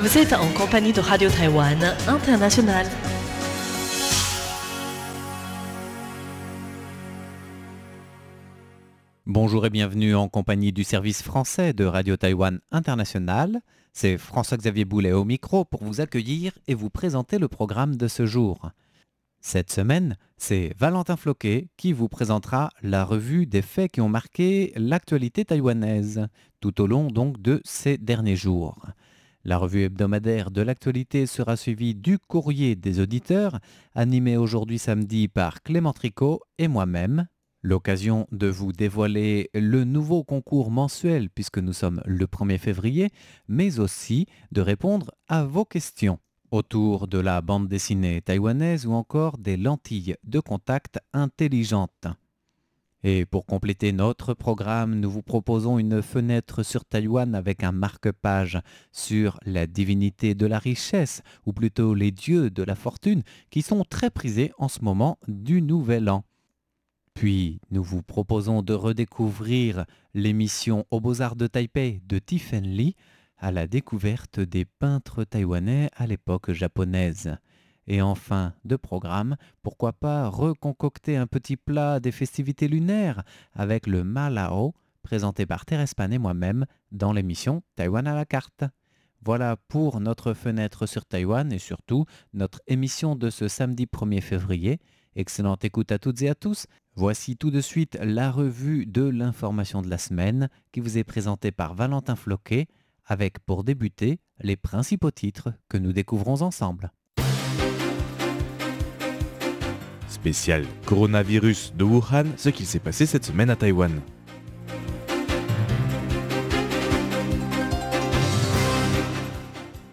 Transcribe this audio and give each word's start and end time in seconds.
Vous 0.00 0.16
êtes 0.16 0.32
en 0.32 0.50
compagnie 0.54 0.94
de 0.94 1.00
Radio 1.00 1.28
Taïwan 1.28 1.78
International. 2.08 2.86
Bonjour 9.26 9.66
et 9.66 9.68
bienvenue 9.68 10.14
en 10.14 10.30
compagnie 10.30 10.72
du 10.72 10.84
service 10.84 11.22
français 11.22 11.74
de 11.74 11.84
Radio 11.84 12.16
Taïwan 12.16 12.60
International. 12.70 13.60
C'est 13.92 14.16
François-Xavier 14.16 14.86
Boulet 14.86 15.12
au 15.12 15.26
micro 15.26 15.66
pour 15.66 15.84
vous 15.84 16.00
accueillir 16.00 16.52
et 16.66 16.74
vous 16.74 16.88
présenter 16.88 17.38
le 17.38 17.48
programme 17.48 17.96
de 17.96 18.08
ce 18.08 18.24
jour. 18.24 18.70
Cette 19.42 19.70
semaine, 19.70 20.16
c'est 20.38 20.72
Valentin 20.78 21.18
Floquet 21.18 21.68
qui 21.76 21.92
vous 21.92 22.08
présentera 22.08 22.70
la 22.82 23.04
revue 23.04 23.44
des 23.44 23.60
faits 23.60 23.92
qui 23.92 24.00
ont 24.00 24.08
marqué 24.08 24.72
l'actualité 24.76 25.44
taïwanaise 25.44 26.26
tout 26.60 26.80
au 26.80 26.86
long 26.86 27.08
donc 27.08 27.42
de 27.42 27.60
ces 27.64 27.98
derniers 27.98 28.36
jours. 28.36 28.86
La 29.42 29.56
revue 29.56 29.84
hebdomadaire 29.84 30.50
de 30.50 30.60
l'actualité 30.60 31.24
sera 31.24 31.56
suivie 31.56 31.94
du 31.94 32.18
courrier 32.18 32.76
des 32.76 33.00
auditeurs, 33.00 33.58
animé 33.94 34.36
aujourd'hui 34.36 34.78
samedi 34.78 35.28
par 35.28 35.62
Clément 35.62 35.94
Tricot 35.94 36.42
et 36.58 36.68
moi-même. 36.68 37.26
L'occasion 37.62 38.26
de 38.32 38.48
vous 38.48 38.72
dévoiler 38.72 39.48
le 39.54 39.84
nouveau 39.84 40.24
concours 40.24 40.70
mensuel 40.70 41.30
puisque 41.30 41.58
nous 41.58 41.72
sommes 41.72 42.02
le 42.04 42.26
1er 42.26 42.58
février, 42.58 43.08
mais 43.48 43.80
aussi 43.80 44.26
de 44.52 44.60
répondre 44.60 45.10
à 45.26 45.44
vos 45.44 45.64
questions 45.64 46.18
autour 46.50 47.08
de 47.08 47.18
la 47.18 47.40
bande 47.40 47.68
dessinée 47.68 48.20
taïwanaise 48.20 48.86
ou 48.86 48.92
encore 48.92 49.38
des 49.38 49.56
lentilles 49.56 50.16
de 50.24 50.40
contact 50.40 50.98
intelligentes. 51.14 52.08
Et 53.02 53.24
pour 53.24 53.46
compléter 53.46 53.92
notre 53.92 54.34
programme, 54.34 55.00
nous 55.00 55.10
vous 55.10 55.22
proposons 55.22 55.78
une 55.78 56.02
fenêtre 56.02 56.62
sur 56.62 56.84
Taïwan 56.84 57.34
avec 57.34 57.62
un 57.62 57.72
marque-page 57.72 58.60
sur 58.92 59.38
la 59.46 59.66
divinité 59.66 60.34
de 60.34 60.44
la 60.44 60.58
richesse, 60.58 61.22
ou 61.46 61.54
plutôt 61.54 61.94
les 61.94 62.10
dieux 62.10 62.50
de 62.50 62.62
la 62.62 62.74
fortune, 62.74 63.22
qui 63.48 63.62
sont 63.62 63.84
très 63.84 64.10
prisés 64.10 64.52
en 64.58 64.68
ce 64.68 64.84
moment 64.84 65.18
du 65.28 65.62
Nouvel 65.62 66.10
An. 66.10 66.24
Puis, 67.14 67.60
nous 67.70 67.82
vous 67.82 68.02
proposons 68.02 68.62
de 68.62 68.74
redécouvrir 68.74 69.86
l'émission 70.12 70.84
Aux 70.90 71.00
Beaux-Arts 71.00 71.36
de 71.36 71.46
Taipei 71.46 72.02
de 72.06 72.18
Tiffen 72.18 72.64
Lee, 72.64 72.96
à 73.38 73.50
la 73.50 73.66
découverte 73.66 74.40
des 74.40 74.66
peintres 74.66 75.24
taïwanais 75.24 75.90
à 75.96 76.06
l'époque 76.06 76.52
japonaise. 76.52 77.38
Et 77.92 78.02
enfin, 78.02 78.54
de 78.64 78.76
programme, 78.76 79.36
pourquoi 79.64 79.92
pas 79.92 80.28
reconcocter 80.28 81.16
un 81.16 81.26
petit 81.26 81.56
plat 81.56 81.98
des 81.98 82.12
festivités 82.12 82.68
lunaires 82.68 83.24
avec 83.52 83.88
le 83.88 84.04
Malao, 84.04 84.74
présenté 85.02 85.44
par 85.44 85.64
Thérèse 85.64 85.94
et 85.98 86.18
moi-même 86.18 86.66
dans 86.92 87.12
l'émission 87.12 87.64
Taïwan 87.74 88.06
à 88.06 88.14
la 88.14 88.24
carte. 88.24 88.62
Voilà 89.24 89.56
pour 89.66 89.98
notre 89.98 90.34
fenêtre 90.34 90.86
sur 90.86 91.04
Taïwan 91.04 91.52
et 91.52 91.58
surtout 91.58 92.04
notre 92.32 92.62
émission 92.68 93.16
de 93.16 93.28
ce 93.28 93.48
samedi 93.48 93.86
1er 93.86 94.20
février. 94.20 94.78
Excellente 95.16 95.64
écoute 95.64 95.90
à 95.90 95.98
toutes 95.98 96.22
et 96.22 96.28
à 96.28 96.36
tous. 96.36 96.68
Voici 96.94 97.36
tout 97.36 97.50
de 97.50 97.60
suite 97.60 97.98
la 98.00 98.30
revue 98.30 98.86
de 98.86 99.02
l'information 99.02 99.82
de 99.82 99.90
la 99.90 99.98
semaine 99.98 100.48
qui 100.70 100.78
vous 100.78 100.96
est 100.96 101.02
présentée 101.02 101.50
par 101.50 101.74
Valentin 101.74 102.14
Floquet 102.14 102.68
avec 103.04 103.40
pour 103.40 103.64
débuter 103.64 104.20
les 104.38 104.56
principaux 104.56 105.10
titres 105.10 105.52
que 105.68 105.76
nous 105.76 105.92
découvrons 105.92 106.42
ensemble. 106.42 106.92
Spécial 110.10 110.64
coronavirus 110.86 111.72
de 111.76 111.84
Wuhan, 111.84 112.24
ce 112.36 112.48
qu'il 112.48 112.66
s'est 112.66 112.80
passé 112.80 113.06
cette 113.06 113.24
semaine 113.24 113.48
à 113.48 113.56
Taïwan. 113.56 114.00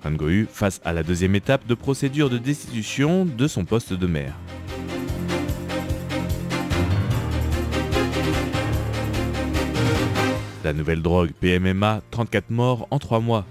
Han 0.04 0.12
Goyu 0.14 0.48
face 0.52 0.82
à 0.84 0.92
la 0.92 1.04
deuxième 1.04 1.36
étape 1.36 1.68
de 1.68 1.76
procédure 1.76 2.32
de 2.32 2.40
destitution 2.40 3.26
de 3.26 3.48
son 3.48 3.64
poste 3.64 3.94
de 3.94 4.08
maire. 4.08 4.34
La 10.64 10.74
nouvelle 10.74 11.02
drogue 11.02 11.32
PMMA, 11.40 12.02
34 12.12 12.50
morts 12.50 12.88
en 12.90 13.00
3 13.00 13.20
mois. 13.20 13.46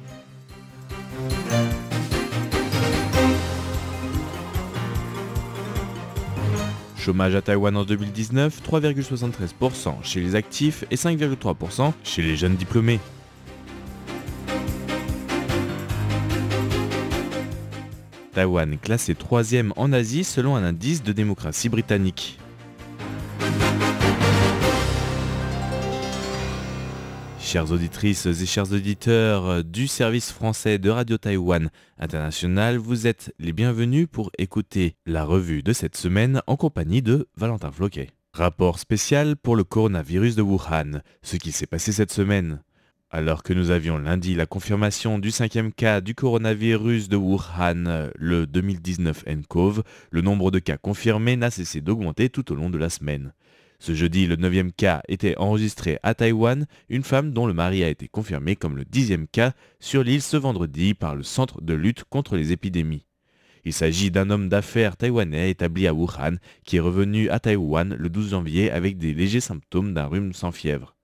Chômage 7.07 7.37
à 7.37 7.41
Taïwan 7.41 7.77
en 7.77 7.85
2019, 7.85 8.63
3,73% 8.69 10.03
chez 10.03 10.19
les 10.19 10.35
actifs 10.35 10.83
et 10.91 10.97
5,3% 10.97 11.93
chez 12.03 12.21
les 12.21 12.35
jeunes 12.35 12.57
diplômés. 12.57 12.99
Taïwan 18.33 18.77
classé 18.79 19.15
3 19.15 19.45
en 19.77 19.93
Asie 19.93 20.25
selon 20.25 20.57
un 20.57 20.65
indice 20.65 21.05
de 21.05 21.13
démocratie 21.13 21.69
britannique. 21.69 22.41
Chères 27.39 27.71
auditrices 27.71 28.27
et 28.27 28.47
chers 28.47 28.73
auditeurs 28.73 29.63
du 29.63 29.87
service 29.87 30.33
français 30.33 30.79
de 30.79 30.91
Radio 30.91 31.17
Taïwan 31.17 31.71
International, 31.99 32.77
vous 32.77 33.07
êtes 33.07 33.33
les 33.39 33.53
bienvenus 33.53 34.09
pour 34.11 34.31
écouter 34.39 34.97
la 35.07 35.25
revue 35.25 35.63
de 35.63 35.73
cette 35.73 35.97
semaine 35.97 36.43
en 36.47 36.57
compagnie 36.57 37.03
de 37.03 37.29
Valentin 37.37 37.71
Floquet. 37.71 38.11
Rapport 38.33 38.79
spécial 38.79 39.37
pour 39.37 39.55
le 39.55 39.65
coronavirus 39.65 40.35
de 40.35 40.43
Wuhan, 40.43 41.01
ce 41.23 41.37
qui 41.37 41.53
s'est 41.53 41.67
passé 41.67 41.93
cette 41.93 42.13
semaine. 42.13 42.61
Alors 43.11 43.45
que 43.45 43.53
nous 43.53 43.71
avions 43.71 43.99
lundi 43.99 44.35
la 44.35 44.47
confirmation 44.47 45.19
du 45.19 45.31
cinquième 45.31 45.73
cas 45.73 46.01
du 46.01 46.15
coronavirus 46.15 47.09
de 47.09 47.17
Wuhan, 47.17 48.11
le 48.17 48.47
2019 48.47 49.25
nCoV, 49.27 49.83
le 50.11 50.21
nombre 50.21 50.51
de 50.51 50.59
cas 50.59 50.77
confirmés 50.77 51.37
n'a 51.37 51.51
cessé 51.51 51.81
d'augmenter 51.81 52.29
tout 52.29 52.51
au 52.51 52.57
long 52.57 52.69
de 52.69 52.79
la 52.79 52.91
semaine. 52.91 53.33
Ce 53.79 53.95
jeudi, 53.95 54.27
le 54.27 54.37
neuvième 54.37 54.73
cas 54.73 55.03
était 55.09 55.37
enregistré 55.37 55.99
à 56.03 56.15
Taïwan, 56.15 56.67
une 56.89 57.03
femme 57.03 57.33
dont 57.33 57.47
le 57.47 57.53
mari 57.53 57.85
a 57.85 57.89
été 57.89 58.09
confirmé 58.09 58.57
comme 58.57 58.77
le 58.77 58.85
dixième 58.85 59.27
cas 59.27 59.53
sur 59.81 60.03
l'île 60.03 60.23
ce 60.23 60.37
vendredi 60.37 60.95
par 60.95 61.15
le 61.15 61.23
Centre 61.23 61.61
de 61.61 61.75
lutte 61.75 62.05
contre 62.05 62.37
les 62.37 62.53
épidémies. 62.53 63.07
Il 63.65 63.73
s'agit 63.73 64.11
d'un 64.11 64.31
homme 64.31 64.49
d'affaires 64.49 64.97
taïwanais 64.97 65.51
établi 65.51 65.87
à 65.87 65.93
Wuhan 65.93 66.37
qui 66.65 66.77
est 66.77 66.81
revenu 66.81 67.29
à 67.31 67.41
Taïwan 67.41 67.95
le 67.99 68.09
12 68.09 68.31
janvier 68.31 68.71
avec 68.71 68.97
des 68.97 69.13
légers 69.13 69.41
symptômes 69.41 69.93
d'un 69.93 70.07
rhume 70.07 70.33
sans 70.33 70.53
fièvre. 70.53 70.96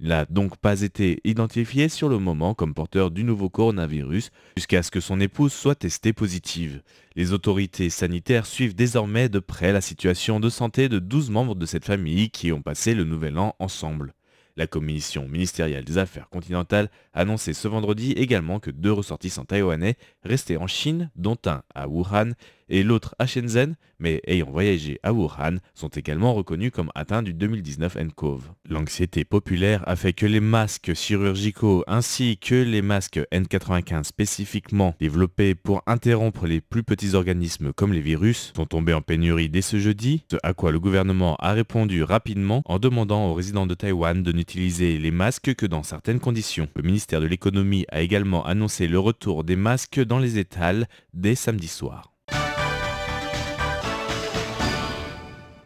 Il 0.00 0.08
n'a 0.08 0.24
donc 0.24 0.56
pas 0.56 0.82
été 0.82 1.20
identifié 1.24 1.88
sur 1.88 2.08
le 2.08 2.18
moment 2.18 2.54
comme 2.54 2.74
porteur 2.74 3.10
du 3.10 3.24
nouveau 3.24 3.48
coronavirus 3.48 4.30
jusqu'à 4.56 4.82
ce 4.82 4.90
que 4.90 5.00
son 5.00 5.20
épouse 5.20 5.52
soit 5.52 5.74
testée 5.74 6.12
positive. 6.12 6.82
Les 7.16 7.32
autorités 7.32 7.90
sanitaires 7.90 8.46
suivent 8.46 8.74
désormais 8.74 9.28
de 9.28 9.38
près 9.38 9.72
la 9.72 9.80
situation 9.80 10.40
de 10.40 10.48
santé 10.48 10.88
de 10.88 10.98
12 10.98 11.30
membres 11.30 11.54
de 11.54 11.66
cette 11.66 11.84
famille 11.84 12.30
qui 12.30 12.52
ont 12.52 12.62
passé 12.62 12.94
le 12.94 13.04
nouvel 13.04 13.38
an 13.38 13.54
ensemble. 13.58 14.14
La 14.56 14.68
commission 14.68 15.26
ministérielle 15.28 15.84
des 15.84 15.98
affaires 15.98 16.28
continentales 16.28 16.88
a 17.12 17.22
annoncé 17.22 17.54
ce 17.54 17.66
vendredi 17.66 18.12
également 18.12 18.60
que 18.60 18.70
deux 18.70 18.92
ressortissants 18.92 19.44
taïwanais 19.44 19.96
restés 20.22 20.56
en 20.56 20.68
Chine, 20.68 21.10
dont 21.16 21.38
un 21.46 21.62
à 21.74 21.88
Wuhan 21.88 22.34
et 22.68 22.82
l'autre 22.82 23.14
à 23.18 23.26
Shenzhen, 23.26 23.76
mais 23.98 24.20
ayant 24.26 24.50
voyagé 24.50 24.98
à 25.02 25.12
Wuhan, 25.12 25.58
sont 25.74 25.88
également 25.88 26.34
reconnus 26.34 26.72
comme 26.72 26.90
atteints 26.94 27.22
du 27.22 27.34
2019 27.34 27.96
nCoV. 27.96 28.50
L'anxiété 28.68 29.24
populaire 29.24 29.82
a 29.86 29.96
fait 29.96 30.12
que 30.12 30.26
les 30.26 30.40
masques 30.40 30.94
chirurgicaux 30.94 31.84
ainsi 31.86 32.38
que 32.38 32.54
les 32.54 32.82
masques 32.82 33.20
N95 33.32 34.04
spécifiquement 34.04 34.94
développés 35.00 35.54
pour 35.54 35.82
interrompre 35.86 36.46
les 36.46 36.60
plus 36.60 36.82
petits 36.82 37.14
organismes 37.14 37.72
comme 37.72 37.92
les 37.92 38.00
virus 38.00 38.52
sont 38.56 38.66
tombés 38.66 38.94
en 38.94 39.02
pénurie 39.02 39.48
dès 39.48 39.62
ce 39.62 39.78
jeudi, 39.78 40.24
ce 40.30 40.36
à 40.42 40.54
quoi 40.54 40.72
le 40.72 40.80
gouvernement 40.80 41.36
a 41.36 41.52
répondu 41.52 42.02
rapidement 42.02 42.62
en 42.66 42.78
demandant 42.78 43.26
aux 43.26 43.34
résidents 43.34 43.66
de 43.66 43.74
Taïwan 43.74 44.22
de 44.22 44.32
n'utiliser 44.32 44.98
les 44.98 45.10
masques 45.10 45.54
que 45.54 45.66
dans 45.66 45.82
certaines 45.82 46.20
conditions. 46.20 46.68
Le 46.76 46.82
ministère 46.82 47.20
de 47.20 47.26
l'économie 47.26 47.86
a 47.90 48.00
également 48.00 48.44
annoncé 48.44 48.88
le 48.88 48.98
retour 48.98 49.44
des 49.44 49.56
masques 49.56 50.00
dans 50.00 50.18
les 50.18 50.38
étals 50.38 50.86
dès 51.12 51.34
samedi 51.34 51.68
soir. 51.68 52.13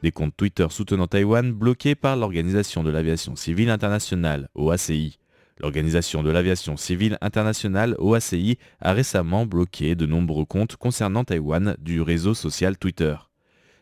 Des 0.02 0.12
comptes 0.12 0.36
Twitter 0.36 0.66
soutenant 0.70 1.08
Taïwan 1.08 1.52
bloqués 1.52 1.96
par 1.96 2.16
l'Organisation 2.16 2.84
de 2.84 2.90
l'aviation 2.90 3.34
civile 3.34 3.68
internationale, 3.68 4.48
OACI. 4.54 5.18
L'Organisation 5.60 6.22
de 6.22 6.30
l'aviation 6.30 6.76
civile 6.76 7.18
internationale, 7.20 7.96
OACI, 7.98 8.58
a 8.80 8.92
récemment 8.92 9.44
bloqué 9.44 9.96
de 9.96 10.06
nombreux 10.06 10.44
comptes 10.44 10.76
concernant 10.76 11.24
Taïwan 11.24 11.76
du 11.80 12.00
réseau 12.00 12.34
social 12.34 12.78
Twitter. 12.78 13.16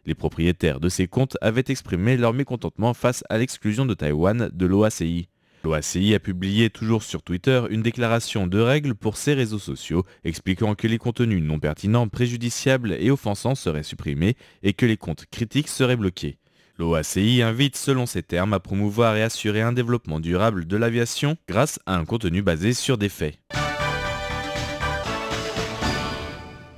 Les 0.07 0.15
propriétaires 0.15 0.81
de 0.81 0.89
ces 0.89 1.07
comptes 1.07 1.37
avaient 1.43 1.65
exprimé 1.69 2.17
leur 2.17 2.33
mécontentement 2.33 2.95
face 2.95 3.23
à 3.29 3.37
l'exclusion 3.37 3.85
de 3.85 3.93
Taïwan 3.93 4.49
de 4.55 4.67
l'OACI. 4.67 5.29
L'OACI 5.67 6.15
a 6.15 6.21
publié 6.21 6.71
toujours 6.71 7.03
sur 7.03 7.25
Twitter 7.25 7.61
une 7.71 7.83
déclaration 7.83 8.47
de 8.47 8.61
règles 8.61 8.95
pour 8.95 9.17
ses 9.17 9.35
réseaux 9.35 9.59
sociaux 9.59 10.05
expliquant 10.23 10.77
que 10.77 10.87
les 10.87 10.97
contenus 10.97 11.43
non 11.43 11.59
pertinents, 11.59 12.07
préjudiciables 12.07 12.93
et 12.93 13.11
offensants 13.11 13.57
seraient 13.57 13.83
supprimés 13.83 14.37
et 14.63 14.75
que 14.75 14.87
les 14.87 14.97
comptes 14.97 15.27
critiques 15.29 15.67
seraient 15.67 15.97
bloqués. 15.97 16.39
L'OACI 16.79 17.43
invite, 17.43 17.77
selon 17.77 18.07
ses 18.07 18.23
termes, 18.23 18.53
à 18.53 18.61
promouvoir 18.61 19.17
et 19.17 19.25
assurer 19.25 19.61
un 19.61 19.73
développement 19.73 20.21
durable 20.21 20.69
de 20.69 20.77
l'aviation 20.77 21.37
grâce 21.49 21.81
à 21.85 21.97
un 21.97 22.05
contenu 22.05 22.43
basé 22.43 22.73
sur 22.73 22.97
des 22.97 23.09
faits. 23.09 23.37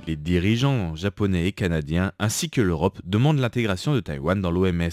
Les 0.07 0.15
dirigeants 0.15 0.95
japonais 0.95 1.45
et 1.45 1.51
canadiens 1.51 2.11
ainsi 2.17 2.49
que 2.49 2.61
l'Europe 2.61 2.99
demandent 3.03 3.37
l'intégration 3.37 3.93
de 3.93 3.99
Taïwan 3.99 4.41
dans 4.41 4.49
l'OMS. 4.49 4.89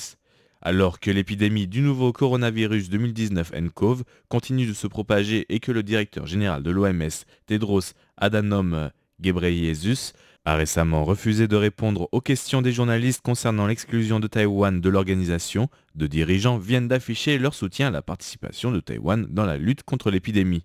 Alors 0.69 0.99
que 0.99 1.13
l'épidémie 1.13 1.69
du 1.69 1.81
nouveau 1.81 2.13
coronavirus 2.13 2.91
2019 2.91 3.53
nCoV 3.53 4.03
continue 4.29 4.67
de 4.67 4.73
se 4.73 4.89
propager 4.89 5.47
et 5.49 5.61
que 5.61 5.71
le 5.71 5.85
directeur 5.85 6.27
général 6.27 6.65
de 6.65 6.73
l'OMS, 6.73 7.25
Tedros 7.47 7.93
Adhanom 8.17 8.91
Ghebreyesus, 9.21 10.13
a 10.45 10.57
récemment 10.57 11.05
refusé 11.05 11.47
de 11.47 11.55
répondre 11.55 12.09
aux 12.11 12.21
questions 12.21 12.63
des 12.63 12.73
journalistes 12.73 13.23
concernant 13.23 13.69
l'exclusion 13.69 14.19
de 14.19 14.27
Taïwan 14.27 14.81
de 14.81 14.89
l'organisation, 14.89 15.69
deux 15.95 16.09
dirigeants 16.09 16.59
viennent 16.59 16.89
d'afficher 16.89 17.39
leur 17.39 17.55
soutien 17.55 17.87
à 17.87 17.93
la 17.93 18.03
participation 18.03 18.73
de 18.73 18.81
Taïwan 18.81 19.25
dans 19.31 19.47
la 19.47 19.59
lutte 19.59 19.85
contre 19.85 20.11
l'épidémie. 20.11 20.65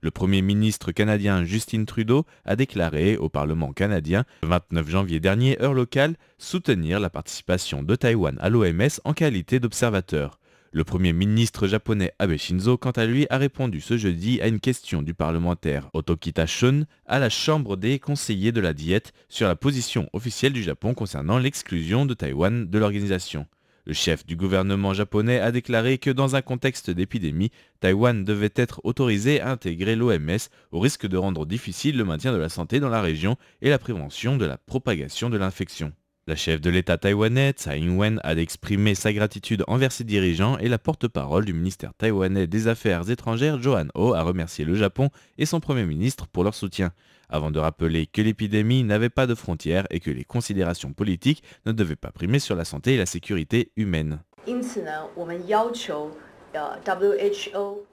Le 0.00 0.12
Premier 0.12 0.42
ministre 0.42 0.92
canadien 0.92 1.42
Justin 1.42 1.84
Trudeau 1.84 2.24
a 2.44 2.54
déclaré 2.54 3.16
au 3.16 3.28
Parlement 3.28 3.72
canadien 3.72 4.24
le 4.42 4.48
29 4.48 4.88
janvier 4.88 5.18
dernier, 5.18 5.60
heure 5.60 5.74
locale, 5.74 6.14
soutenir 6.38 7.00
la 7.00 7.10
participation 7.10 7.82
de 7.82 7.96
Taïwan 7.96 8.36
à 8.38 8.48
l'OMS 8.48 9.00
en 9.02 9.12
qualité 9.12 9.58
d'observateur. 9.58 10.38
Le 10.70 10.84
Premier 10.84 11.12
ministre 11.12 11.66
japonais 11.66 12.12
Abe 12.20 12.36
Shinzo, 12.36 12.76
quant 12.76 12.92
à 12.92 13.06
lui, 13.06 13.26
a 13.28 13.38
répondu 13.38 13.80
ce 13.80 13.96
jeudi 13.96 14.40
à 14.40 14.46
une 14.46 14.60
question 14.60 15.02
du 15.02 15.14
parlementaire 15.14 15.90
Otokita 15.94 16.46
Shun 16.46 16.84
à 17.06 17.18
la 17.18 17.28
Chambre 17.28 17.76
des 17.76 17.98
conseillers 17.98 18.52
de 18.52 18.60
la 18.60 18.74
diète 18.74 19.12
sur 19.28 19.48
la 19.48 19.56
position 19.56 20.08
officielle 20.12 20.52
du 20.52 20.62
Japon 20.62 20.94
concernant 20.94 21.38
l'exclusion 21.38 22.06
de 22.06 22.14
Taïwan 22.14 22.68
de 22.68 22.78
l'organisation. 22.78 23.46
Le 23.88 23.94
chef 23.94 24.26
du 24.26 24.36
gouvernement 24.36 24.92
japonais 24.92 25.40
a 25.40 25.50
déclaré 25.50 25.96
que 25.96 26.10
dans 26.10 26.36
un 26.36 26.42
contexte 26.42 26.90
d'épidémie, 26.90 27.50
Taïwan 27.80 28.22
devait 28.22 28.52
être 28.54 28.82
autorisé 28.84 29.40
à 29.40 29.50
intégrer 29.50 29.96
l'OMS 29.96 30.50
au 30.72 30.78
risque 30.78 31.06
de 31.06 31.16
rendre 31.16 31.46
difficile 31.46 31.96
le 31.96 32.04
maintien 32.04 32.34
de 32.34 32.36
la 32.36 32.50
santé 32.50 32.80
dans 32.80 32.90
la 32.90 33.00
région 33.00 33.38
et 33.62 33.70
la 33.70 33.78
prévention 33.78 34.36
de 34.36 34.44
la 34.44 34.58
propagation 34.58 35.30
de 35.30 35.38
l'infection. 35.38 35.94
La 36.26 36.36
chef 36.36 36.60
de 36.60 36.68
l'État 36.68 36.98
taïwanais, 36.98 37.52
Tsai 37.52 37.78
Ing-wen, 37.78 38.20
a 38.24 38.34
exprimé 38.34 38.94
sa 38.94 39.14
gratitude 39.14 39.64
envers 39.68 39.92
ses 39.92 40.04
dirigeants 40.04 40.58
et 40.58 40.68
la 40.68 40.78
porte-parole 40.78 41.46
du 41.46 41.54
ministère 41.54 41.94
taïwanais 41.96 42.46
des 42.46 42.68
Affaires 42.68 43.08
étrangères, 43.08 43.62
Johan 43.62 43.86
Ho, 43.94 44.12
a 44.12 44.20
remercié 44.20 44.66
le 44.66 44.74
Japon 44.74 45.08
et 45.38 45.46
son 45.46 45.60
Premier 45.60 45.86
ministre 45.86 46.26
pour 46.26 46.44
leur 46.44 46.54
soutien, 46.54 46.92
avant 47.28 47.50
de 47.50 47.58
rappeler 47.58 48.06
que 48.06 48.22
l'épidémie 48.22 48.84
n'avait 48.84 49.10
pas 49.10 49.26
de 49.26 49.34
frontières 49.34 49.86
et 49.90 50.00
que 50.00 50.10
les 50.10 50.24
considérations 50.24 50.92
politiques 50.92 51.42
ne 51.66 51.72
devaient 51.72 51.96
pas 51.96 52.12
primer 52.12 52.38
sur 52.38 52.56
la 52.56 52.64
santé 52.64 52.94
et 52.94 52.98
la 52.98 53.06
sécurité 53.06 53.72
humaine. 53.76 54.20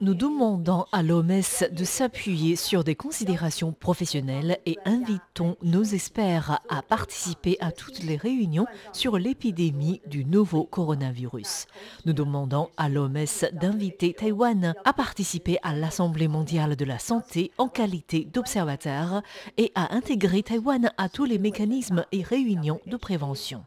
Nous 0.01 0.13
demandons 0.13 0.85
à 0.91 1.03
l'OMS 1.03 1.67
de 1.71 1.83
s'appuyer 1.83 2.55
sur 2.55 2.83
des 2.83 2.95
considérations 2.95 3.73
professionnelles 3.73 4.57
et 4.65 4.77
invitons 4.85 5.57
nos 5.61 5.83
experts 5.83 6.59
à 6.69 6.81
participer 6.81 7.57
à 7.59 7.71
toutes 7.71 8.03
les 8.03 8.15
réunions 8.15 8.65
sur 8.93 9.17
l'épidémie 9.17 10.01
du 10.07 10.25
nouveau 10.25 10.63
coronavirus. 10.63 11.67
Nous 12.05 12.13
demandons 12.13 12.69
à 12.77 12.89
l'OMS 12.89 13.45
d'inviter 13.53 14.13
Taïwan 14.13 14.73
à 14.85 14.93
participer 14.93 15.57
à 15.63 15.75
l'Assemblée 15.75 16.27
mondiale 16.27 16.75
de 16.75 16.85
la 16.85 16.99
santé 16.99 17.51
en 17.57 17.67
qualité 17.67 18.25
d'observateur 18.25 19.21
et 19.57 19.71
à 19.75 19.93
intégrer 19.95 20.43
Taïwan 20.43 20.91
à 20.97 21.09
tous 21.09 21.25
les 21.25 21.39
mécanismes 21.39 22.05
et 22.11 22.23
réunions 22.23 22.79
de 22.85 22.97
prévention. 22.97 23.63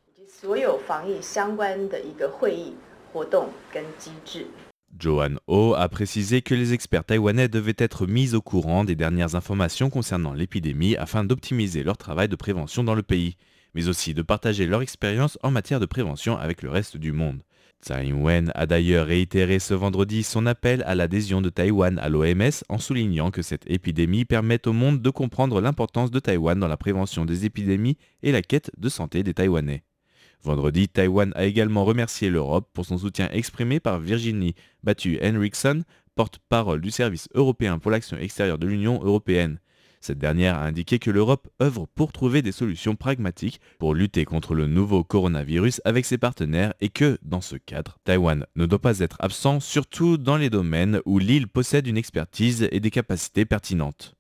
Johan 4.99 5.37
Ho 5.47 5.75
a 5.75 5.89
précisé 5.89 6.43
que 6.43 6.55
les 6.55 6.73
experts 6.73 7.05
taïwanais 7.05 7.49
devaient 7.49 7.75
être 7.79 8.07
mis 8.07 8.35
au 8.35 8.41
courant 8.41 8.85
des 8.85 8.97
dernières 8.97 9.37
informations 9.37 9.91
concernant 9.91 10.33
l'épidémie 10.33 10.97
afin 10.97 11.25
d'optimiser 11.25 11.85
leur 11.85 11.97
travail 11.97 12.29
de 12.29 12.37
prévention 12.37 12.83
dans 12.83 12.95
le 12.95 13.03
pays, 13.03 13.37
mais 13.75 13.89
aussi 13.89 14.13
de 14.13 14.23
partager 14.23 14.67
leur 14.67 14.83
expérience 14.83 15.39
en 15.43 15.51
matière 15.51 15.79
de 15.79 15.87
prévention 15.87 16.37
avec 16.37 16.63
le 16.63 16.71
reste 16.71 16.97
du 16.97 17.13
monde. 17.13 17.43
Tsai 17.81 18.07
Ing-wen 18.07 18.51
a 18.57 18.67
d'ailleurs 18.67 19.07
réitéré 19.07 19.61
ce 19.61 19.73
vendredi 19.73 20.25
son 20.25 20.47
appel 20.47 20.83
à 20.85 20.97
l'adhésion 20.97 21.41
de 21.41 21.49
Taïwan 21.49 21.97
à 22.01 22.09
l'OMS 22.09 22.65
en 22.69 22.79
soulignant 22.79 23.31
que 23.31 23.43
cette 23.43 23.71
épidémie 23.71 24.25
permet 24.25 24.67
au 24.67 24.73
monde 24.73 25.01
de 25.01 25.11
comprendre 25.11 25.61
l'importance 25.61 26.11
de 26.11 26.19
Taïwan 26.19 26.59
dans 26.59 26.67
la 26.67 26.77
prévention 26.77 27.25
des 27.25 27.45
épidémies 27.45 27.97
et 28.25 28.33
la 28.33 28.43
quête 28.43 28.73
de 28.77 28.89
santé 28.89 29.23
des 29.23 29.35
Taïwanais. 29.35 29.85
Vendredi, 30.43 30.89
Taïwan 30.89 31.33
a 31.35 31.45
également 31.45 31.85
remercié 31.85 32.31
l'Europe 32.31 32.69
pour 32.73 32.87
son 32.87 32.99
soutien 32.99 33.29
exprimé 33.33 33.81
par 33.81 33.99
Virginie 33.99 34.55
Battu 34.83 35.19
Henriksen, 35.23 35.85
porte-parole 36.15 36.81
du 36.81 36.91
service 36.91 37.29
européen 37.35 37.79
pour 37.79 37.91
l'action 37.91 38.17
extérieure 38.17 38.59
de 38.59 38.67
l'Union 38.67 39.01
européenne. 39.03 39.59
Cette 40.01 40.19
dernière 40.19 40.57
a 40.57 40.65
indiqué 40.65 40.99
que 40.99 41.11
l'Europe 41.11 41.49
œuvre 41.61 41.87
pour 41.95 42.13
trouver 42.13 42.41
des 42.41 42.53
solutions 42.53 42.95
pragmatiques 42.95 43.61
pour 43.79 43.95
lutter 43.95 44.25
contre 44.25 44.55
le 44.55 44.67
nouveau 44.67 45.03
coronavirus 45.03 45.81
avec 45.85 46.05
ses 46.05 46.19
partenaires 46.19 46.73
et 46.81 46.89
que, 46.89 47.19
dans 47.23 47.41
ce 47.41 47.57
cadre, 47.57 47.99
Taïwan 48.05 48.47
ne 48.55 48.67
doit 48.67 48.81
pas 48.81 49.01
être 49.01 49.17
absent, 49.19 49.61
surtout 49.61 50.17
dans 50.17 50.37
les 50.37 50.51
domaines 50.51 51.01
où 51.05 51.19
l'île 51.19 51.49
possède 51.49 51.87
une 51.87 51.97
expertise 51.97 52.69
et 52.71 52.81
des 52.81 52.91
capacités 52.91 53.45
pertinentes. 53.45 54.15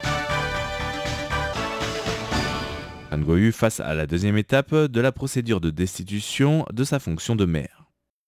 Han 3.11 3.21
Goyu 3.21 3.53
face 3.53 3.81
à 3.81 3.95
la 3.95 4.07
deuxième 4.07 4.37
étape 4.37 4.75
de 4.75 5.01
la 5.01 5.13
procédure 5.13 5.61
de 5.61 5.71
destitution 5.71 6.67
de 6.71 6.85
sa 6.85 6.99
fonction 6.99 7.37
de 7.37 7.47
maire. 7.47 7.87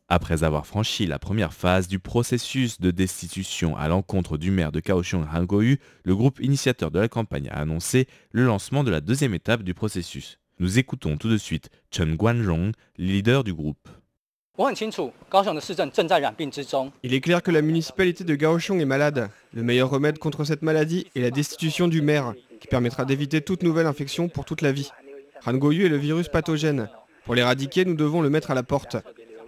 Après 0.08 0.42
avoir 0.42 0.66
franchi 0.66 1.06
la 1.06 1.18
première 1.18 1.52
phase 1.52 1.86
du 1.86 1.98
processus 1.98 2.80
de 2.80 2.90
destitution 2.90 3.76
à 3.76 3.88
l'encontre 3.88 4.38
du 4.38 4.50
maire 4.50 4.72
de 4.72 4.80
Kaohsiung 4.80 5.26
Han 5.32 5.44
Goyu, 5.44 5.78
le 6.04 6.16
groupe 6.16 6.40
initiateur 6.40 6.90
de 6.90 6.98
la 6.98 7.08
campagne 7.08 7.48
a 7.50 7.60
annoncé 7.60 8.08
le 8.32 8.44
lancement 8.44 8.82
de 8.82 8.90
la 8.90 9.02
deuxième 9.02 9.34
étape 9.34 9.62
du 9.62 9.74
processus. 9.74 10.38
Nous 10.58 10.78
écoutons 10.78 11.18
tout 11.18 11.28
de 11.28 11.36
suite 11.36 11.68
Chen 11.90 12.16
Guanzhong, 12.16 12.72
leader 12.96 13.44
du 13.44 13.52
groupe. 13.52 13.88
Il 17.02 17.14
est 17.14 17.20
clair 17.20 17.42
que 17.42 17.50
la 17.50 17.62
municipalité 17.62 18.24
de 18.24 18.34
Kaohsiung 18.34 18.80
est 18.80 18.86
malade. 18.86 19.30
Le 19.52 19.62
meilleur 19.62 19.90
remède 19.90 20.18
contre 20.18 20.44
cette 20.44 20.62
maladie 20.62 21.06
est 21.14 21.20
la 21.20 21.30
destitution 21.30 21.86
du 21.86 22.00
maire 22.02 22.34
qui 22.60 22.68
permettra 22.68 23.04
d'éviter 23.04 23.40
toute 23.40 23.62
nouvelle 23.62 23.86
infection 23.86 24.28
pour 24.28 24.44
toute 24.44 24.60
la 24.60 24.72
vie. 24.72 24.90
Rangoyu 25.44 25.86
est 25.86 25.88
le 25.88 25.96
virus 25.96 26.28
pathogène. 26.28 26.90
Pour 27.24 27.34
l'éradiquer, 27.34 27.84
nous 27.84 27.94
devons 27.94 28.20
le 28.20 28.30
mettre 28.30 28.50
à 28.50 28.54
la 28.54 28.62
porte. 28.62 28.96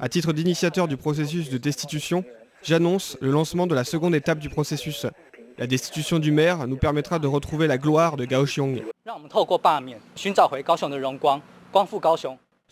À 0.01 0.09
titre 0.09 0.33
d'initiateur 0.33 0.89
du 0.89 0.97
processus 0.97 1.51
de 1.51 1.59
destitution, 1.59 2.25
j'annonce 2.63 3.17
le 3.21 3.31
lancement 3.31 3.67
de 3.67 3.75
la 3.75 3.85
seconde 3.85 4.15
étape 4.15 4.39
du 4.39 4.49
processus. 4.49 5.07
La 5.59 5.67
destitution 5.67 6.19
du 6.19 6.33
maire 6.33 6.67
nous 6.67 6.77
permettra 6.77 7.19
de 7.19 7.27
retrouver 7.27 7.67
la 7.67 7.79
gloire 7.79 8.17
de 8.17 8.25
Kaohsiung. 8.25 8.83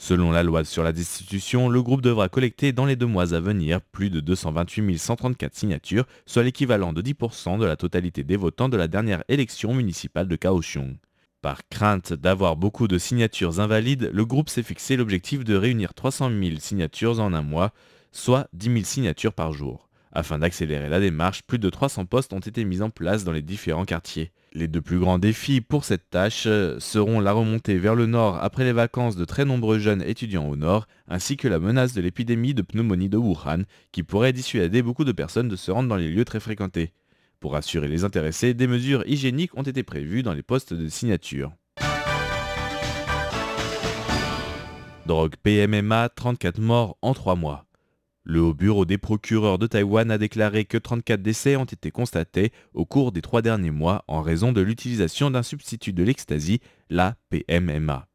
Selon 0.03 0.31
la 0.31 0.43
loi 0.43 0.65
sur 0.65 0.83
la 0.83 0.93
destitution, 0.93 1.69
le 1.69 1.83
groupe 1.83 2.01
devra 2.01 2.31
collecter 2.31 2.73
dans 2.73 2.87
les 2.87 2.97
deux 2.97 3.05
mois 3.05 3.35
à 3.35 3.41
venir 3.41 3.83
plus 3.83 4.09
de 4.09 4.21
228 4.21 4.97
134 4.97 5.55
signatures, 5.55 6.07
soit 6.25 6.43
l'équivalent 6.43 6.95
de 6.95 7.03
10% 7.03 7.59
de 7.59 7.67
la 7.67 7.77
totalité 7.77 8.25
des 8.25 8.39
votants 8.39 8.71
de 8.71 8.79
la 8.79 8.89
dernière 8.89 9.23
élection 9.29 9.75
municipale 9.75 10.27
de 10.27 10.37
Kaohsiung. 10.37 10.97
Par 11.43 11.69
crainte 11.69 12.15
d'avoir 12.15 12.57
beaucoup 12.57 12.89
de 12.89 12.97
signatures 12.97 13.61
invalides, 13.61 14.11
le 14.15 14.25
groupe 14.25 14.49
s'est 14.49 14.63
fixé 14.63 14.97
l'objectif 14.97 15.45
de 15.45 15.55
réunir 15.55 15.93
300 15.93 16.31
000 16.31 16.57
signatures 16.61 17.21
en 17.21 17.35
un 17.35 17.43
mois, 17.43 17.75
soit 18.11 18.49
10 18.55 18.73
000 18.73 18.85
signatures 18.85 19.35
par 19.35 19.53
jour. 19.53 19.90
Afin 20.13 20.41
d'accélérer 20.41 20.89
la 20.89 20.99
démarche, 20.99 21.43
plus 21.43 21.61
de 21.61 21.71
300 21.71 22.07
postes 22.07 22.33
ont 22.33 22.41
été 22.41 22.65
mis 22.65 22.83
en 22.83 22.91
place 22.91 23.23
dans 23.23 23.31
les 23.31 23.43
différents 23.43 23.85
quartiers. 23.85 24.33
Les 24.53 24.67
deux 24.67 24.81
plus 24.81 24.99
grands 24.99 25.21
défis 25.21 25.61
pour 25.61 25.85
cette 25.85 26.11
tâche 26.11 26.45
euh, 26.47 26.81
seront 26.81 27.21
la 27.21 27.33
remontée 27.33 27.79
vers 27.79 27.95
le 27.95 28.07
nord 28.07 28.43
après 28.43 28.65
les 28.65 28.73
vacances 28.73 29.15
de 29.15 29.25
très 29.25 29.45
nombreux 29.45 29.79
jeunes 29.79 30.03
étudiants 30.03 30.49
au 30.49 30.57
nord, 30.57 30.89
ainsi 31.07 31.37
que 31.37 31.47
la 31.47 31.61
menace 31.61 31.95
de 31.95 32.01
l'épidémie 32.01 32.55
de 32.55 32.63
pneumonie 32.63 33.09
de 33.09 33.17
Wuhan, 33.17 33.63
qui 33.93 34.03
pourrait 34.03 34.33
dissuader 34.33 34.83
beaucoup 34.83 35.05
de 35.05 35.13
personnes 35.13 35.49
de 35.49 35.55
se 35.55 35.71
rendre 35.71 35.89
dans 35.89 35.97
les 35.97 36.11
lieux 36.11 36.25
très 36.25 36.41
fréquentés. 36.41 36.93
Pour 37.39 37.55
assurer 37.55 37.87
les 37.87 38.03
intéressés, 38.03 38.53
des 38.53 38.67
mesures 38.67 39.07
hygiéniques 39.07 39.57
ont 39.57 39.63
été 39.63 39.85
prévues 39.85 40.25
dans 40.25 40.35
les 40.35 40.43
postes 40.43 40.75
de 40.75 40.89
signature. 40.89 41.53
Drogue 45.07 45.37
PMMA, 45.43 46.09
34 46.09 46.61
morts 46.61 46.99
en 47.01 47.15
3 47.15 47.37
mois. 47.37 47.70
Le 48.31 48.41
Haut 48.41 48.55
Bureau 48.55 48.85
des 48.85 48.97
procureurs 48.97 49.59
de 49.59 49.67
Taïwan 49.67 50.09
a 50.09 50.17
déclaré 50.17 50.65
que 50.65 50.79
34 50.79 51.21
décès 51.21 51.57
ont 51.57 51.65
été 51.65 51.91
constatés 51.91 52.53
au 52.75 52.87
cours 52.87 53.11
des 53.11 53.23
trois 53.23 53.43
derniers 53.43 53.73
mois 53.73 54.05
en 54.07 54.23
raison 54.23 54.53
de 54.53 54.61
l'utilisation 54.61 55.33
d'un 55.33 55.43
substitut 55.43 55.93
de 55.93 56.05
l'ecstasy, 56.05 56.61
la 56.91 57.17
PMMA. 57.31 58.07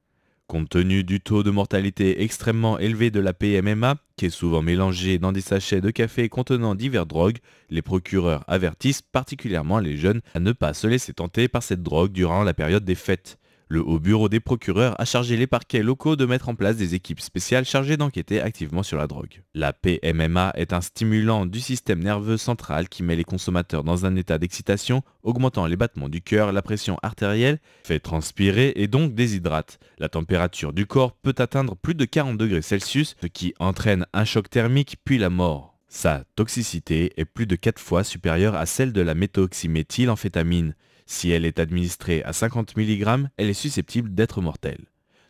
Compte 0.48 0.69
tenu 0.69 1.03
du 1.03 1.19
taux 1.19 1.43
de 1.43 1.51
mortalité 1.51 2.24
extrêmement 2.24 2.79
élevé 2.79 3.12
de 3.12 3.19
la 3.19 3.34
PMMA, 3.34 3.98
qui 4.15 4.27
est 4.27 4.29
souvent 4.29 4.62
mélangé 4.62 5.19
dans 5.19 5.34
des 5.34 5.41
sachets 5.41 5.81
de 5.81 5.91
café 5.91 6.29
contenant 6.29 6.75
diverses 6.75 7.10
drogues, 7.10 7.39
les 7.69 7.81
procureurs 7.81 8.45
avertissent 8.48 9.01
particulièrement 9.01 9.79
les 9.79 9.98
jeunes 9.98 10.22
à 10.34 10.39
ne 10.39 10.53
pas 10.53 10.74
se 10.74 10.88
laisser 10.88 11.12
tenter 11.12 11.50
par 11.50 11.62
cette 11.62 11.84
drogue 11.84 12.13
durant 12.13 12.43
la 12.43 12.53
période 12.53 12.86
des 12.86 12.95
fêtes. 12.95 13.38
Le 13.67 13.81
haut 13.81 14.00
bureau 14.00 14.29
des 14.29 14.39
procureurs 14.39 15.00
a 15.01 15.05
chargé 15.05 15.38
les 15.38 15.48
parquets 15.48 15.81
locaux 15.81 16.15
de 16.15 16.25
mettre 16.25 16.50
en 16.50 16.55
place 16.55 16.77
des 16.77 16.93
équipes 16.93 17.19
spéciales 17.19 17.65
chargées 17.65 17.98
d'enquêter 17.98 18.39
activement 18.39 18.84
sur 18.84 18.98
la 18.98 19.07
drogue. 19.07 19.41
La 19.55 19.74
PMMA 19.74 20.51
est 20.55 20.72
un 20.72 20.81
stimulant 20.81 21.48
du 21.48 21.60
système 21.60 22.03
nerveux 22.03 22.38
central 22.38 22.89
qui 22.89 23.01
met 23.01 23.15
les 23.15 23.24
consommateurs 23.24 23.84
dans 23.84 24.05
un 24.05 24.15
état 24.15 24.38
d'excitation, 24.38 25.01
augmentant 25.24 25.65
les 25.65 25.77
battements 25.77 26.10
du 26.10 26.22
cœur, 26.22 26.51
la 26.51 26.62
pression 26.62 27.00
artérielle, 27.01 27.60
fait 27.84 28.00
transpirer 28.00 28.74
et 28.75 28.88
donc 28.88 29.15
déshydrate. 29.15 29.79
La 29.98 30.10
température 30.10 30.72
du 30.72 30.86
corps 30.86 31.13
peut 31.13 31.36
atteindre 31.39 31.75
plus 31.75 31.95
de 31.95 32.05
40 32.05 32.38
degrés 32.38 32.62
Celsius, 32.62 33.15
ce 33.19 33.27
qui 33.27 33.55
entraîne 33.57 34.05
un 34.13 34.25
choc 34.25 34.48
thermique 34.48 34.98
puis 35.03 35.17
la 35.17 35.31
mort. 35.31 35.75
Sa 35.88 36.24
toxicité 36.36 37.13
est 37.17 37.25
plus 37.25 37.48
de 37.48 37.55
4 37.55 37.79
fois 37.79 38.03
supérieure 38.03 38.55
à 38.55 38.65
celle 38.65 38.93
de 38.93 39.01
la 39.01 39.15
méthoxyméthylamphétamine. 39.15 40.75
Si 41.05 41.29
elle 41.29 41.45
est 41.45 41.59
administrée 41.59 42.24
à 42.24 42.33
50 42.33 42.75
mg, 42.75 43.27
elle 43.38 43.50
est 43.50 43.53
susceptible 43.53 44.13
d'être 44.13 44.41
mortelle. 44.41 44.85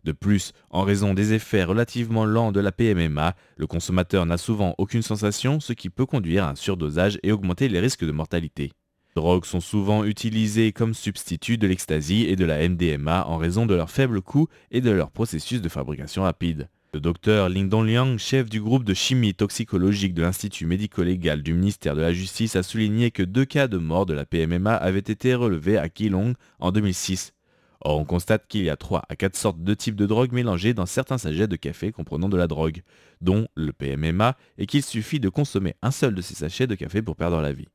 De 0.05 0.11
plus, 0.11 0.53
en 0.69 0.83
raison 0.83 1.13
des 1.13 1.33
effets 1.33 1.63
relativement 1.63 2.25
lents 2.25 2.51
de 2.51 2.59
la 2.59 2.71
PMMA, 2.71 3.35
le 3.57 3.67
consommateur 3.67 4.25
n'a 4.25 4.37
souvent 4.37 4.75
aucune 4.77 5.01
sensation, 5.01 5.59
ce 5.59 5.73
qui 5.73 5.89
peut 5.89 6.05
conduire 6.05 6.45
à 6.45 6.51
un 6.51 6.55
surdosage 6.55 7.19
et 7.23 7.31
augmenter 7.31 7.67
les 7.67 7.79
risques 7.79 8.05
de 8.05 8.11
mortalité. 8.11 8.71
Les 9.15 9.21
drogues 9.21 9.45
sont 9.45 9.61
souvent 9.61 10.03
utilisées 10.03 10.71
comme 10.71 10.93
substitut 10.93 11.57
de 11.57 11.67
l'ecstasy 11.67 12.25
et 12.27 12.35
de 12.35 12.45
la 12.45 12.69
MDMA 12.69 13.25
en 13.27 13.37
raison 13.37 13.65
de 13.65 13.73
leur 13.73 13.89
faible 13.89 14.21
coût 14.21 14.47
et 14.71 14.81
de 14.81 14.91
leur 14.91 15.09
processus 15.09 15.61
de 15.61 15.69
fabrication 15.69 16.21
rapide. 16.21 16.69
Le 16.95 17.01
docteur 17.01 17.49
Lingdong 17.49 17.85
Liang, 17.85 18.17
chef 18.17 18.49
du 18.49 18.61
groupe 18.61 18.85
de 18.85 18.93
chimie 18.93 19.33
toxicologique 19.33 20.13
de 20.13 20.21
l'Institut 20.21 20.65
médico-légal 20.65 21.43
du 21.43 21.51
ministère 21.51 21.93
de 21.93 21.99
la 21.99 22.13
Justice, 22.13 22.55
a 22.55 22.63
souligné 22.63 23.11
que 23.11 23.21
deux 23.21 23.43
cas 23.43 23.67
de 23.67 23.77
mort 23.77 24.05
de 24.05 24.13
la 24.13 24.23
PMMA 24.23 24.73
avaient 24.73 24.99
été 24.99 25.35
relevés 25.35 25.77
à 25.77 25.89
Keelong 25.89 26.35
en 26.59 26.71
2006. 26.71 27.33
Or, 27.81 27.99
on 27.99 28.05
constate 28.05 28.47
qu'il 28.47 28.63
y 28.63 28.69
a 28.69 28.77
3 28.77 29.03
à 29.09 29.17
4 29.17 29.35
sortes 29.35 29.61
de 29.61 29.73
types 29.73 29.97
de 29.97 30.05
drogues 30.05 30.31
mélangées 30.31 30.73
dans 30.73 30.85
certains 30.85 31.17
sachets 31.17 31.49
de 31.49 31.57
café 31.57 31.91
comprenant 31.91 32.29
de 32.29 32.37
la 32.37 32.47
drogue, 32.47 32.81
dont 33.19 33.49
le 33.55 33.73
PMMA, 33.73 34.37
et 34.57 34.65
qu'il 34.65 34.81
suffit 34.81 35.19
de 35.19 35.27
consommer 35.27 35.75
un 35.81 35.91
seul 35.91 36.15
de 36.15 36.21
ces 36.21 36.35
sachets 36.35 36.65
de 36.65 36.75
café 36.75 37.01
pour 37.01 37.17
perdre 37.17 37.41
la 37.41 37.51
vie. 37.51 37.67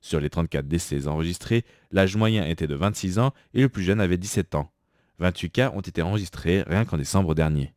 Sur 0.00 0.20
les 0.20 0.30
34 0.30 0.66
décès 0.66 1.06
enregistrés, 1.06 1.66
l'âge 1.92 2.16
moyen 2.16 2.46
était 2.46 2.66
de 2.66 2.74
26 2.74 3.18
ans 3.18 3.34
et 3.52 3.60
le 3.60 3.68
plus 3.68 3.82
jeune 3.82 4.00
avait 4.00 4.16
17 4.16 4.54
ans. 4.54 4.72
28 5.18 5.50
cas 5.50 5.70
ont 5.74 5.82
été 5.82 6.00
enregistrés 6.00 6.62
rien 6.62 6.86
qu'en 6.86 6.96
décembre 6.96 7.34
dernier. 7.34 7.74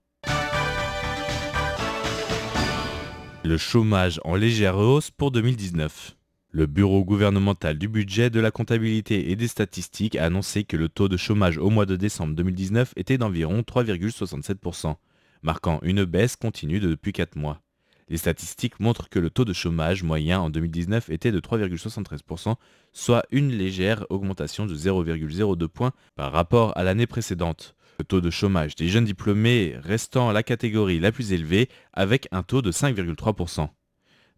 Le 3.47 3.57
chômage 3.57 4.19
en 4.25 4.35
légère 4.35 4.77
hausse 4.77 5.09
pour 5.09 5.31
2019. 5.31 6.17
Le 6.51 6.65
Bureau 6.65 7.05
gouvernemental 7.05 7.77
du 7.77 7.87
budget, 7.87 8.29
de 8.29 8.41
la 8.41 8.51
comptabilité 8.51 9.31
et 9.31 9.37
des 9.37 9.47
statistiques 9.47 10.17
a 10.17 10.25
annoncé 10.25 10.65
que 10.65 10.75
le 10.75 10.89
taux 10.89 11.07
de 11.07 11.15
chômage 11.15 11.57
au 11.57 11.69
mois 11.69 11.85
de 11.85 11.95
décembre 11.95 12.35
2019 12.35 12.91
était 12.97 13.17
d'environ 13.17 13.61
3,67%, 13.61 14.97
marquant 15.43 15.79
une 15.83 16.03
baisse 16.03 16.35
continue 16.35 16.81
depuis 16.81 17.13
4 17.13 17.37
mois. 17.37 17.61
Les 18.09 18.17
statistiques 18.17 18.81
montrent 18.81 19.07
que 19.07 19.17
le 19.17 19.29
taux 19.29 19.45
de 19.45 19.53
chômage 19.53 20.03
moyen 20.03 20.41
en 20.41 20.49
2019 20.49 21.09
était 21.09 21.31
de 21.31 21.39
3,73%, 21.39 22.55
soit 22.91 23.23
une 23.31 23.53
légère 23.53 24.05
augmentation 24.09 24.65
de 24.65 24.75
0,02 24.75 25.69
points 25.69 25.93
par 26.17 26.33
rapport 26.33 26.77
à 26.77 26.83
l'année 26.83 27.07
précédente. 27.07 27.76
Le 27.99 28.05
taux 28.05 28.21
de 28.21 28.29
chômage 28.29 28.75
des 28.75 28.89
jeunes 28.89 29.05
diplômés 29.05 29.75
restant 29.81 30.31
la 30.31 30.43
catégorie 30.43 30.99
la 30.99 31.11
plus 31.11 31.33
élevée 31.33 31.67
avec 31.93 32.27
un 32.31 32.43
taux 32.43 32.61
de 32.61 32.71
5,3%. 32.71 33.69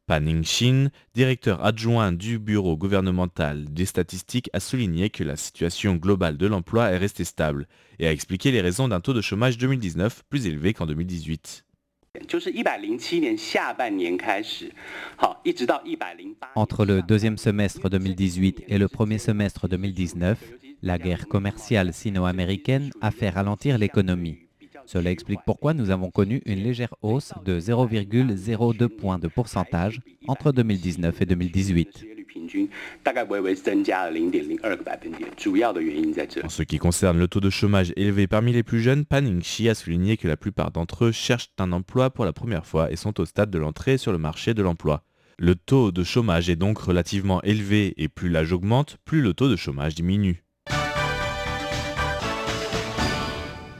Pan 0.08 0.22
Ning-shin, 0.22 0.89
directeur 1.13 1.63
adjoint 1.63 2.13
du 2.13 2.39
Bureau 2.39 2.78
gouvernemental 2.78 3.66
des 3.66 3.86
statistiques, 3.86 4.50
a 4.54 4.62
souligné 4.62 5.10
que 5.10 5.25
la 5.25 5.36
situation 5.36 5.98
globale 5.98 6.38
de 6.38 6.48
l'emploi 6.48 6.89
est 6.89 6.98
restée 6.98 7.25
stable 7.25 7.68
et 8.00 8.08
a 8.08 8.13
expliqué 8.13 8.51
les 8.51 8.62
raisons 8.62 8.88
d'un 8.88 9.01
taux 9.01 9.13
de 9.13 9.22
chômage 9.22 9.58
2019 9.58 10.24
plus 10.30 10.48
élevé 10.48 10.74
qu'en 10.74 10.86
2018. 10.86 11.66
Entre 16.56 16.86
le 16.86 17.01
deuxième 17.04 17.38
semestre 17.38 17.89
2018 17.89 18.63
et 18.68 18.78
le 18.80 18.88
premier 18.88 19.20
semestre 19.20 19.68
2019, 19.68 20.39
la 20.82 20.98
guerre 20.98 21.28
commerciale 21.28 21.94
sino-américaine 21.94 22.89
a 23.01 23.12
fait 23.12 23.30
ralentir 23.30 23.78
l'économie. 23.78 24.39
Cela 24.88 25.12
explique 25.12 25.42
pourquoi 25.46 25.75
nous 25.75 25.92
avons 25.92 26.10
connu 26.10 26.42
une 26.48 26.63
légère 26.63 26.96
hausse 27.04 27.32
de 27.46 27.60
0,02 27.60 28.88
points 28.88 29.20
de 29.20 29.28
pourcentage 29.28 30.01
entre 30.28 30.51
2019 30.51 31.22
et 31.22 31.25
2018. 31.28 32.19
En 36.44 36.50
ce 36.50 36.63
qui 36.63 36.77
concerne 36.77 37.20
le 37.20 37.27
taux 37.27 37.39
de 37.39 37.50
chômage 37.50 37.94
élevé 37.96 38.27
parmi 38.27 38.53
les 38.53 38.63
plus 38.63 38.82
jeunes, 38.82 39.06
Pan 39.06 39.24
a 39.24 39.74
souligné 39.74 40.18
que 40.18 40.27
la 40.27 40.38
plupart 40.38 40.72
d'entre 40.72 41.06
eux 41.06 41.12
cherchent 41.12 41.51
un 41.58 41.72
emploi 41.72 42.10
pour 42.10 42.25
la 42.25 42.34
première 42.34 42.65
fois 42.65 42.91
et 42.91 42.96
sont 42.96 43.20
au 43.20 43.25
stade 43.25 43.50
de 43.51 43.58
l'entrée 43.58 43.98
sur 43.98 44.12
le 44.12 44.18
marché 44.18 44.53
de 44.53 44.62
l'emploi. 44.62 45.03
Le 45.38 45.56
taux 45.56 45.91
de 45.91 46.03
chômage 46.03 46.50
est 46.50 46.58
donc 46.58 46.79
relativement 46.79 47.41
élevé 47.44 47.94
et 47.98 48.10
plus 48.10 48.29
l'âge 48.29 48.51
augmente, 48.51 48.98
plus 49.06 49.22
le 49.22 49.34
taux 49.34 49.48
de 49.48 49.56
chômage 49.56 49.96
diminue. 49.96 50.44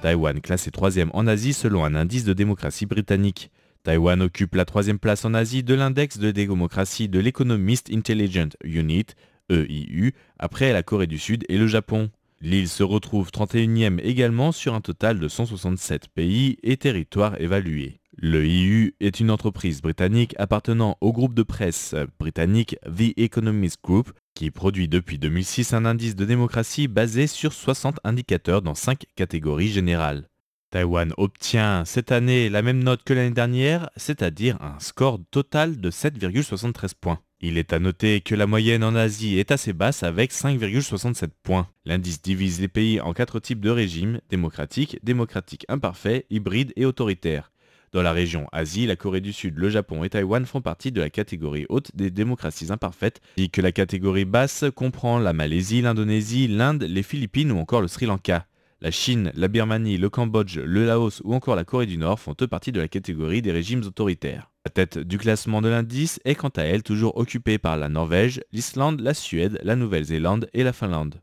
Taïwan 0.02 0.40
classé 0.40 0.72
troisième 0.72 1.10
en 1.14 1.28
Asie 1.28 1.54
selon 1.54 1.84
un 1.84 1.96
indice 1.96 2.24
de 2.24 2.32
démocratie 2.32 2.86
britannique. 2.86 3.52
Taïwan 3.84 4.22
occupe 4.22 4.56
la 4.56 4.66
troisième 4.66 5.00
place 5.00 5.24
en 5.24 5.34
Asie 5.34 5.64
de 5.64 5.74
l'index 5.74 6.18
de 6.18 6.32
démocratie 6.32 7.08
de 7.08 7.20
l'Economist 7.20 7.90
Intelligent 7.92 8.50
Unit, 8.64 9.06
EIU, 9.50 10.14
après 10.38 10.74
la 10.74 10.84
Corée 10.84 11.08
du 11.08 11.18
Sud 11.18 11.46
et 11.48 11.58
le 11.58 11.68
Japon. 11.68 12.10
L'île 12.42 12.70
se 12.70 12.84
retrouve 12.84 13.30
31e 13.30 14.00
également 14.02 14.52
sur 14.52 14.74
un 14.74 14.82
total 14.82 15.20
de 15.20 15.28
167 15.28 16.10
pays 16.10 16.58
et 16.62 16.78
territoires 16.78 17.40
évalués. 17.40 18.00
Le 18.18 18.46
EU 18.46 18.96
est 19.00 19.22
une 19.22 19.32
entreprise 19.32 19.82
britannique 19.82 20.36
appartenant 20.38 20.98
au 21.00 21.14
groupe 21.14 21.34
de 21.34 21.44
presse 21.44 21.96
britannique 22.20 22.76
The 22.84 23.18
Economist 23.18 23.78
Group 23.82 24.12
qui 24.36 24.52
produit 24.52 24.90
depuis 24.90 25.20
2006 25.20 25.74
un 25.74 25.86
indice 25.86 26.18
de 26.18 26.26
démocratie 26.26 26.90
basé 26.90 27.28
sur 27.28 27.54
60 27.54 28.00
indicateurs 28.04 28.62
dans 28.62 28.76
5 28.76 29.06
catégories 29.16 29.70
générales. 29.70 30.28
Taïwan 30.72 31.14
obtient 31.18 31.84
cette 31.84 32.12
année 32.12 32.48
la 32.48 32.62
même 32.62 32.84
note 32.84 33.04
que 33.04 33.14
l'année 33.14 33.34
dernière, 33.34 33.90
c'est-à-dire 33.96 34.62
un 34.62 34.80
score 34.80 35.20
total 35.32 35.82
de 35.82 35.90
7,73 35.90 36.92
points. 37.00 37.20
Il 37.42 37.58
est 37.58 37.74
à 37.74 37.80
noter 37.80 38.22
que 38.22 38.36
la 38.36 38.46
moyenne 38.46 38.84
en 38.84 38.96
Asie 38.96 39.40
est 39.40 39.52
assez 39.52 39.74
basse 39.74 40.04
avec 40.04 40.32
5,67 40.32 41.30
points. 41.42 41.68
L'indice 41.86 42.22
divise 42.22 42.62
les 42.62 42.68
pays 42.68 43.02
en 43.02 43.14
quatre 43.14 43.40
types 43.40 43.62
de 43.62 43.72
régimes, 43.72 44.20
démocratiques, 44.30 45.00
démocratiques 45.02 45.66
imparfaits, 45.70 46.28
hybrides 46.30 46.74
et 46.76 46.86
autoritaires. 46.86 47.52
Dans 47.92 48.04
la 48.04 48.12
région 48.12 48.48
Asie, 48.52 48.86
la 48.86 48.96
Corée 48.96 49.22
du 49.22 49.34
Sud, 49.34 49.58
le 49.58 49.70
Japon 49.70 50.04
et 50.04 50.10
Taïwan 50.10 50.46
font 50.46 50.62
partie 50.62 50.92
de 50.92 51.02
la 51.02 51.10
catégorie 51.10 51.66
haute 51.70 51.96
des 51.96 52.12
démocraties 52.12 52.72
imparfaites, 52.72 53.22
et 53.38 53.48
que 53.48 53.62
la 53.62 53.72
catégorie 53.72 54.26
basse 54.26 54.66
comprend 54.76 55.18
la 55.18 55.34
Malaisie, 55.34 55.82
l'Indonésie, 55.82 56.48
l'Inde, 56.48 56.84
les 56.84 57.02
Philippines 57.02 57.52
ou 57.52 57.58
encore 57.58 57.82
le 57.82 57.88
Sri 57.88 58.06
Lanka. 58.06 58.46
La 58.82 58.92
Chine, 58.92 59.34
la 59.36 59.50
Birmanie, 59.50 59.98
le 59.98 60.10
Cambodge, 60.10 60.58
le 60.58 60.86
Laos 60.86 61.22
ou 61.26 61.34
encore 61.34 61.58
la 61.58 61.66
Corée 61.66 61.86
du 61.86 61.98
Nord 61.98 62.18
font 62.18 62.34
eux 62.42 62.48
partie 62.48 62.72
de 62.72 62.80
la 62.80 62.88
catégorie 62.88 63.42
des 63.42 63.52
régimes 63.52 63.84
autoritaires. 63.84 64.52
La 64.66 64.72
tête 64.72 64.98
du 64.98 65.18
classement 65.18 65.62
de 65.62 65.68
l'indice 65.68 66.22
est 66.24 66.36
quant 66.36 66.48
à 66.56 66.62
elle 66.62 66.82
toujours 66.82 67.18
occupée 67.18 67.58
par 67.58 67.76
la 67.76 67.90
Norvège, 67.90 68.42
l'Islande, 68.54 69.02
la 69.02 69.14
Suède, 69.14 69.60
la 69.64 69.76
Nouvelle-Zélande 69.76 70.50
et 70.54 70.64
la 70.64 70.72
Finlande. 70.72 71.20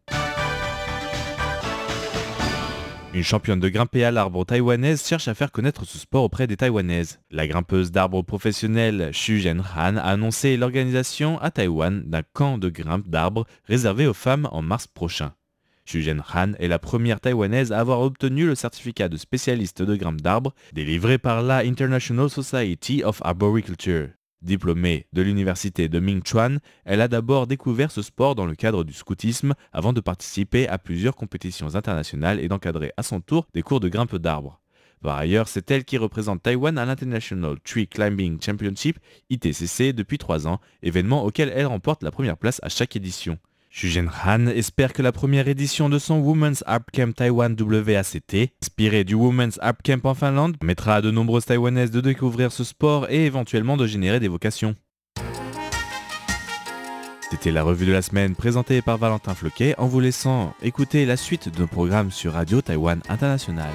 Une 3.14 3.22
championne 3.22 3.60
de 3.60 3.70
grimper 3.70 4.04
à 4.04 4.10
l'arbre 4.10 4.44
taïwanaise 4.44 5.06
cherche 5.06 5.26
à 5.26 5.32
faire 5.32 5.50
connaître 5.50 5.86
ce 5.86 5.96
sport 5.96 6.24
auprès 6.24 6.46
des 6.46 6.58
Taïwanaises. 6.58 7.20
La 7.30 7.46
grimpeuse 7.46 7.90
d'arbre 7.90 8.20
professionnelle 8.20 9.12
Xu 9.12 9.40
Zhenhan 9.40 9.96
a 9.96 10.02
annoncé 10.02 10.58
l'organisation 10.58 11.40
à 11.40 11.50
Taïwan 11.50 12.02
d'un 12.04 12.22
camp 12.34 12.58
de 12.58 12.68
grimpe 12.68 13.08
d'arbres 13.08 13.46
réservé 13.64 14.06
aux 14.06 14.12
femmes 14.12 14.46
en 14.52 14.60
mars 14.60 14.86
prochain. 14.86 15.32
Xu 15.86 16.02
Zhenhan 16.02 16.54
est 16.58 16.68
la 16.68 16.80
première 16.80 17.20
taïwanaise 17.20 17.72
à 17.72 17.78
avoir 17.78 18.00
obtenu 18.00 18.44
le 18.46 18.56
certificat 18.56 19.08
de 19.08 19.16
spécialiste 19.16 19.82
de 19.82 19.94
grimpe 19.94 20.20
d'arbres 20.20 20.52
délivré 20.72 21.16
par 21.16 21.42
la 21.42 21.58
International 21.58 22.28
Society 22.28 23.04
of 23.04 23.22
Arboriculture. 23.22 24.08
Diplômée 24.42 25.06
de 25.12 25.22
l'université 25.22 25.88
de 25.88 25.98
Mingchuan, 25.98 26.58
elle 26.84 27.00
a 27.00 27.08
d'abord 27.08 27.46
découvert 27.46 27.90
ce 27.90 28.02
sport 28.02 28.34
dans 28.34 28.46
le 28.46 28.54
cadre 28.54 28.84
du 28.84 28.92
scoutisme 28.92 29.54
avant 29.72 29.92
de 29.92 30.00
participer 30.00 30.68
à 30.68 30.76
plusieurs 30.76 31.16
compétitions 31.16 31.74
internationales 31.74 32.40
et 32.40 32.48
d'encadrer 32.48 32.92
à 32.96 33.02
son 33.02 33.20
tour 33.20 33.46
des 33.54 33.62
cours 33.62 33.80
de 33.80 33.88
grimpe 33.88 34.16
d'arbres. 34.16 34.60
Par 35.02 35.18
ailleurs, 35.18 35.46
c'est 35.46 35.70
elle 35.70 35.84
qui 35.84 35.98
représente 35.98 36.42
Taïwan 36.42 36.78
à 36.78 36.84
l'International 36.84 37.60
Tree 37.60 37.86
Climbing 37.86 38.42
Championship, 38.42 38.98
ITCC, 39.30 39.92
depuis 39.92 40.18
trois 40.18 40.48
ans, 40.48 40.60
événement 40.82 41.24
auquel 41.24 41.52
elle 41.54 41.66
remporte 41.66 42.02
la 42.02 42.10
première 42.10 42.36
place 42.36 42.60
à 42.62 42.68
chaque 42.68 42.96
édition. 42.96 43.38
Shujen 43.78 44.08
Han 44.24 44.46
espère 44.46 44.94
que 44.94 45.02
la 45.02 45.12
première 45.12 45.48
édition 45.48 45.90
de 45.90 45.98
son 45.98 46.20
Women's 46.20 46.64
Art 46.66 46.86
Camp 46.94 47.14
Taiwan 47.14 47.54
WACT, 47.60 48.54
inspirée 48.62 49.04
du 49.04 49.12
Women's 49.12 49.58
Art 49.60 49.76
Camp 49.84 50.02
en 50.06 50.14
Finlande, 50.14 50.56
mettra 50.64 50.94
à 50.94 51.00
de 51.02 51.10
nombreuses 51.10 51.44
Taïwanaises 51.44 51.90
de 51.90 52.00
découvrir 52.00 52.52
ce 52.52 52.64
sport 52.64 53.06
et 53.10 53.26
éventuellement 53.26 53.76
de 53.76 53.86
générer 53.86 54.18
des 54.18 54.28
vocations. 54.28 54.74
C'était 57.30 57.52
la 57.52 57.62
revue 57.62 57.84
de 57.84 57.92
la 57.92 58.00
semaine 58.00 58.34
présentée 58.34 58.80
par 58.80 58.96
Valentin 58.96 59.34
Floquet 59.34 59.74
en 59.76 59.88
vous 59.88 60.00
laissant 60.00 60.54
écouter 60.62 61.04
la 61.04 61.18
suite 61.18 61.50
de 61.50 61.58
nos 61.58 61.66
programmes 61.66 62.10
sur 62.10 62.32
Radio 62.32 62.62
Taïwan 62.62 63.02
International. 63.10 63.68